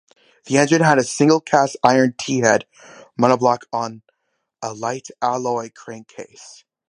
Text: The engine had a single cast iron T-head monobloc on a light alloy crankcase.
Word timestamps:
The 0.45 0.57
engine 0.57 0.81
had 0.81 0.97
a 0.97 1.03
single 1.03 1.39
cast 1.39 1.77
iron 1.83 2.15
T-head 2.17 2.65
monobloc 3.21 3.65
on 3.71 4.01
a 4.59 4.73
light 4.73 5.09
alloy 5.21 5.69
crankcase. 5.75 6.63